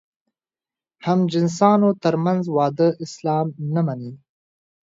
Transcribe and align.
همجنسانو 1.07 1.89
تر 2.03 2.13
منځ 2.25 2.43
واده 2.57 2.87
اسلام 3.03 3.47
نه 3.73 3.81
مني. 3.87 4.11